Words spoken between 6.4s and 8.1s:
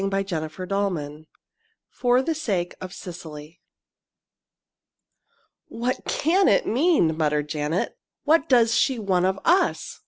it mean?" muttered Janet.